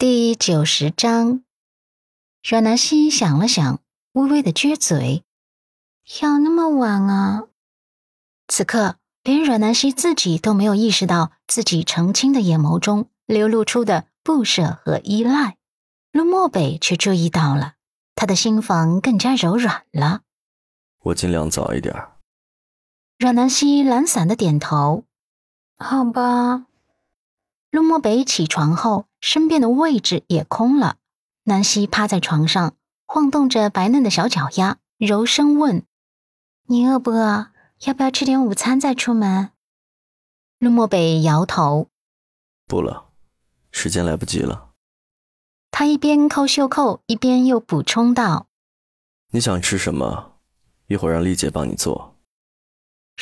[0.00, 1.44] 第九十章，
[2.42, 3.80] 阮南希想了想，
[4.12, 5.24] 微微的撅嘴，
[6.22, 7.48] 要那么晚啊？
[8.48, 15.58] 此刻，连阮南希自己都没有意识到自己澄清的眼眸中流露出的不舍和依赖，
[16.12, 17.74] 陆漠北却注意到了，
[18.14, 20.22] 他的心房更加柔软了。
[21.00, 21.94] 我尽量早一点。
[23.18, 25.04] 阮南希懒散的点头，
[25.76, 26.68] 好吧。
[27.70, 29.06] 陆漠北起床后。
[29.22, 30.96] 身边的位置也空了，
[31.44, 32.74] 南希趴在床上，
[33.04, 35.84] 晃动着白嫩的小脚丫，柔声问
[36.68, 37.48] ：“你饿不饿？
[37.80, 39.50] 要不要吃点午餐再出门？”
[40.58, 41.88] 陆漠北摇头
[42.66, 43.10] ：“不了，
[43.70, 44.70] 时间来不及了。”
[45.70, 48.46] 他一边扣袖扣，一边又补充道
[49.32, 50.38] ：“你想吃什么？
[50.86, 52.16] 一会儿让丽姐帮你做。”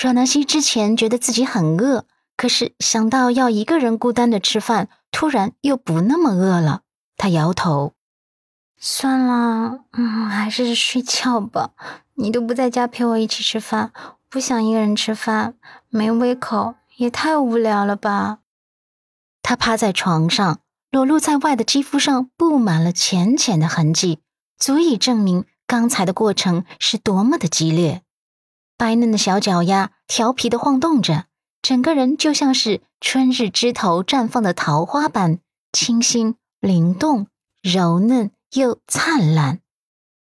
[0.00, 2.06] 阮南希之前觉得自己很饿。
[2.38, 6.82] 可是想到要一个人孤单的吃饭，突然又不那么饿了。
[7.16, 7.94] 他摇头，
[8.78, 11.72] 算了，嗯，还是睡觉吧。
[12.14, 13.92] 你都不在家陪我一起吃饭，
[14.28, 15.54] 不想一个人吃饭，
[15.88, 18.38] 没胃口，也太无聊了吧。
[19.42, 20.60] 他趴在床上，
[20.92, 24.20] 裸露在外的肌肤上布满了浅浅的痕迹，
[24.56, 28.02] 足以证明刚才的过程是多么的激烈。
[28.76, 31.24] 白嫩的小脚丫调皮的晃动着。
[31.62, 35.38] 整个人就像是春日枝头绽放的桃花般
[35.72, 37.26] 清新灵动、
[37.62, 39.60] 柔嫩又灿烂。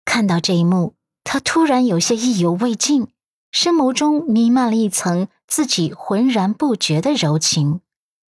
[0.04, 3.08] 看到这一幕，他突然有些意犹未尽，
[3.52, 7.80] 深眸中弥漫了一层自己浑然不觉的柔情。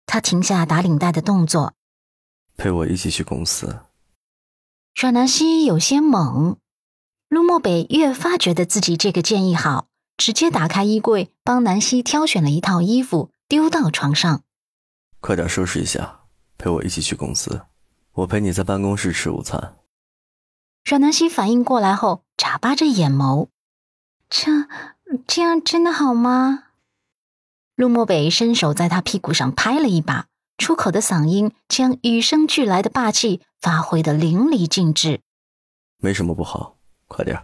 [0.06, 1.74] 他停下打领带的动作，
[2.56, 3.80] 陪我一起去公司。
[4.94, 6.56] 阮南希有些懵，
[7.28, 9.88] 陆漠北越发觉得自己这个建议好。
[10.16, 14.42] 直接打开衣柜，帮南希挑选了一套衣服，丢到床上。
[15.20, 16.20] 快点收拾一下，
[16.56, 17.62] 陪我一起去公司。
[18.12, 19.76] 我陪你在办公室吃午餐。
[20.84, 23.48] 阮南希反应过来后，眨巴着眼眸
[24.30, 24.68] ：“这
[25.26, 26.64] 这样真的好吗？”
[27.74, 35.22] 陆漠北伸手在他屁股上拍了一把，出口的嗓音将与生俱来的霸气发挥的淋漓尽致。
[35.96, 36.76] 没什么不好，
[37.08, 37.42] 快点。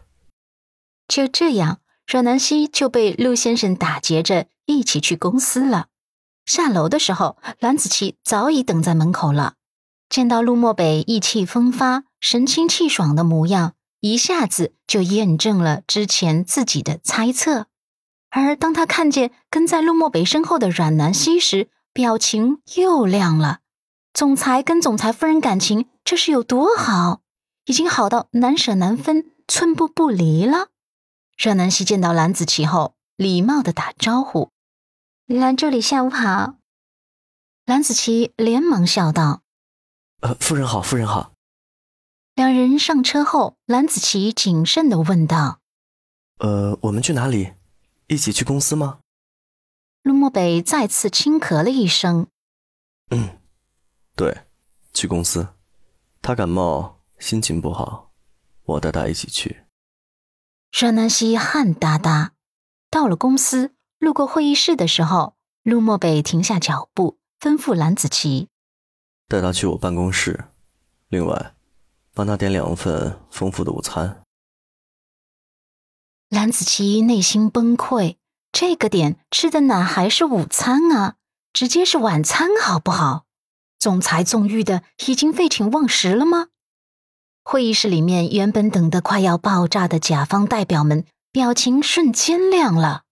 [1.09, 1.81] 就这样。
[2.11, 5.87] 阮南希就被陆先生打劫着一起去公司了。
[6.45, 9.55] 下楼的时候，蓝子琪早已等在门口了。
[10.09, 17.67] 见到陆漠北意气风发、神清气爽的模样，一下子就验证了之前自己的猜测。
[18.31, 23.61] 而当他看见跟在陆漠北身后的阮南希时，表情又亮了。
[24.13, 27.21] 总裁跟总裁夫人感情这是有多好？
[27.67, 30.71] 已经好到难舍难分、寸步不离了。
[31.43, 34.51] 阮南希见到蓝子琪后，礼貌的打招呼
[35.25, 36.57] ：“蓝助理，下午好。”
[37.65, 39.41] 蓝子琪连忙笑道
[40.21, 41.33] ：“呃，夫人好，夫人好。”
[42.37, 45.61] 两人上车后，蓝子琪谨慎的问道
[46.41, 47.55] ：“呃，我们去哪里？
[48.09, 48.99] 一起去公司吗？”
[50.05, 52.27] 陆漠北再次轻咳了一声
[53.09, 53.39] ：“嗯，
[54.15, 54.43] 对，
[54.93, 55.55] 去公司。
[56.21, 58.13] 他感冒，心情不好，
[58.65, 59.60] 我带他一起去。”
[60.73, 62.33] 阮南希汗哒哒，
[62.91, 68.49] 到了公司，路过会议室的时候，陆漠北停下脚步，吩咐蓝子琪
[69.29, 70.45] ：“带他去我办公室，
[71.09, 71.55] 另外，
[72.15, 74.23] 帮他点两份丰富的午餐。”
[76.31, 78.17] 蓝子琪内心崩溃，
[78.53, 81.17] 这个点吃的哪还是午餐啊，
[81.53, 83.27] 直接是晚餐好不好？
[83.79, 86.49] 总裁纵欲的已经废寝忘食了吗？
[87.51, 93.03] 会议室里面，原本等得快要爆炸的甲方代表们表情瞬间亮了，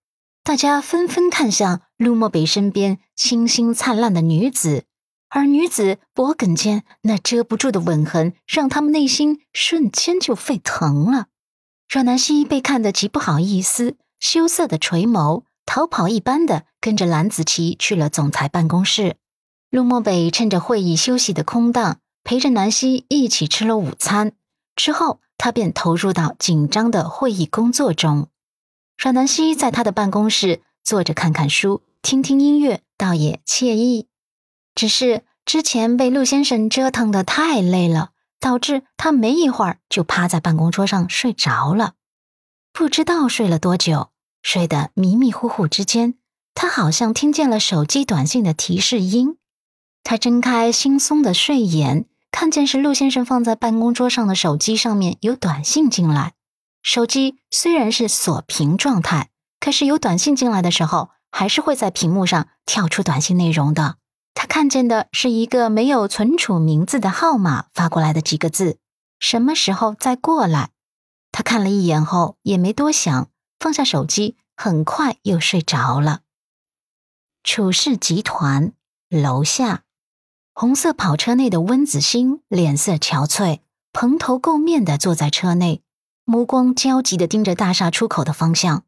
[0.45, 4.85] 大家纷纷看向陆漠北身边清新灿烂的女子，
[5.27, 11.25] 而女子脖颈间那遮不住的吻痕，让他们内心瞬间就沸腾了。
[11.89, 19.17] 阮南希被看得极不好意思，羞涩的垂眸，逃跑一般的跟着蓝子琪去了总裁办公室。
[19.69, 21.97] 陆漠北趁着会议休息的空档。
[22.29, 24.33] 陪着南希一起吃了午餐
[24.75, 28.27] 之后，他便投入到紧张的会议工作中。
[28.99, 34.09] 阮南希在他的办公室坐着看看书、听听音乐，倒也惬意。
[34.75, 41.95] 只是之前被陆先生折腾的太累了，导致他没一会儿就趴在办公桌上睡着了。
[42.71, 44.11] 不知道睡了多久，
[44.43, 46.13] 睡得迷迷糊糊之间，
[46.53, 49.39] 他好像听见了手机短信的提示音。
[50.03, 52.05] 他睁开惺忪的睡眼。
[52.31, 56.33] 看见是陆先生放在办公桌上的手机上面有短信进来，
[56.81, 59.29] 手机虽然是锁屏状态，
[59.59, 63.97] 可是有短信进来的时候，还是会在屏幕上跳出短信内容的。
[64.33, 68.77] 他看见的是一个没有存储名字的号码发过来的几个字
[69.19, 70.69] ：“什么时候再过来？”
[71.33, 73.29] 他看了一眼后也没多想，
[73.59, 76.21] 放下手机，很快又睡着了。
[77.43, 78.71] 楚氏集团
[79.09, 79.83] 楼下，
[80.61, 83.59] 红色跑车内的温子星脸色憔悴，
[83.93, 85.81] 蓬头垢面的坐在车内，
[86.25, 88.83] 目光焦急的盯着大厦出口的方向。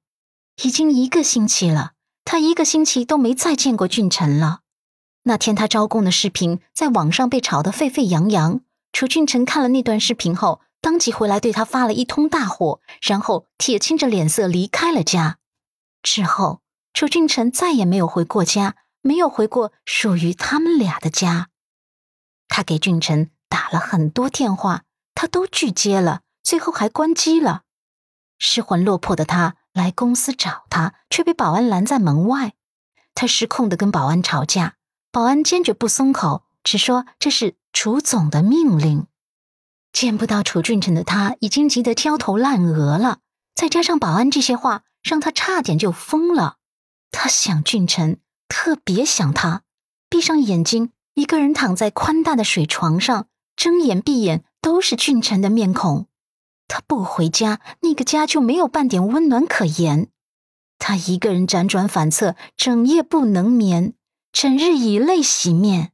[0.62, 1.94] 已经一个星期了，
[2.26, 4.60] 他一个星期都没再见过俊辰了。
[5.24, 8.60] 那天他招供的视频在网上被炒得沸沸扬扬，
[8.92, 15.38] 楚俊辰看了那段视频后，当即回来对他发了一通大火，然后铁青着脸色离开了家。
[16.04, 16.60] 之后，
[16.94, 21.48] 楚俊辰再也没有回过家，没有回过属于他们俩的家。
[22.52, 24.84] 他给俊辰打了很多电话，
[25.16, 27.62] 他都拒接了，最后还关机了。
[28.38, 32.56] 失魂落魄的他来公司找他，却被保安拦在门外。
[33.16, 34.76] 他失控的跟保安吵架。
[35.14, 39.08] 保安坚决不松口，只说这是楚总的命令。
[39.94, 43.20] 见不到楚俊辰的他，已经急得焦头烂额了。
[43.56, 46.58] 再加上保安这些话，让他差点就疯了。
[47.12, 48.20] 他想俊辰，
[48.50, 49.64] 特别想他。
[50.10, 56.08] 闭上眼睛，一个人躺在宽大的水床上，睁眼闭眼都是俊臣的面孔。
[56.68, 60.08] 他不回家，那个家就没有半点温暖可言。
[60.80, 63.94] 他一个人辗转反侧，整夜不能眠。
[64.32, 65.92] 整日以泪洗面，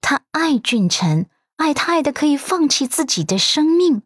[0.00, 4.00] 他爱俊臣，爱他爱的可以放弃自己的生命。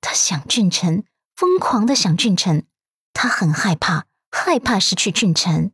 [0.00, 1.02] 他想俊臣，
[1.34, 2.64] 疯狂的想俊臣。
[3.12, 5.72] 他很害怕，害怕失去俊臣。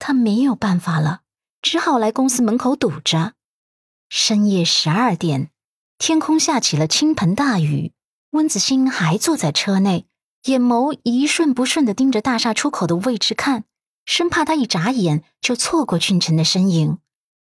[0.00, 1.20] 他没有办法了，
[1.62, 3.34] 只好来公司门口堵着。
[4.08, 5.50] 深夜十二点，
[5.98, 7.92] 天空下起了倾盆大雨。
[8.30, 10.06] 温子星还坐在车内，
[10.44, 13.64] 眼眸一瞬不瞬的盯着大厦出口的位置看。
[14.04, 16.98] 生怕他一眨眼就错过俊辰的身影，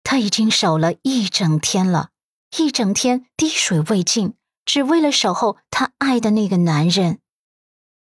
[0.04, 2.10] 他已经守了一整天了，
[2.56, 4.34] 一整天滴水未进，
[4.64, 7.18] 只为了守候他爱的那个男人。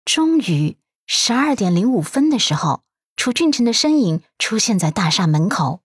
[0.07, 2.83] 终于，十二点零五分的时候，
[3.17, 5.82] 楚俊辰的身影出现在大厦门口。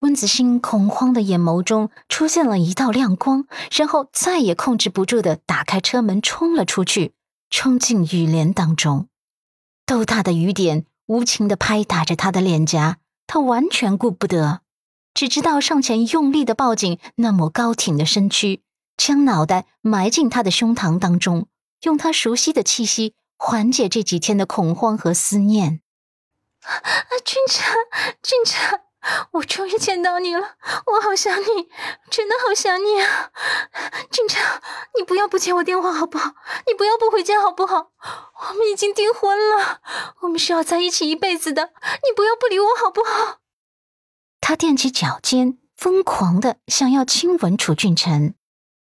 [0.00, 7.14] 温子星恐慌的眼眸中出现了一道亮光，然后再也控制不住的打开车门冲了出去，
[7.48, 9.08] 冲进雨帘当中。
[9.86, 10.84] 豆大的雨点。
[11.06, 14.60] 无情的拍打着他的脸颊，他完全顾不得，
[15.12, 18.62] 只知道上前用力的抱紧那抹高挺的身躯，
[18.96, 21.48] 将脑袋埋进他的胸膛当中，
[21.82, 25.80] 用他熟悉的气息缓解这几天的恐慌和思念。
[26.62, 26.78] 啊，
[27.24, 27.74] 君臣，
[28.22, 28.80] 君臣。
[29.32, 30.56] 我终于见到你了，
[30.86, 31.68] 我好想你，
[32.10, 33.30] 真的好想你啊！
[34.10, 34.42] 俊辰，
[34.96, 36.32] 你不要不接我电话好不好？
[36.66, 37.92] 你不要不回家好不好？
[38.50, 39.80] 我们已经订婚了，
[40.20, 43.38] 我们是要在一起一辈子的，你不要不理我好不好？
[44.40, 48.34] 他踮起脚尖，疯狂的想要亲吻楚俊辰。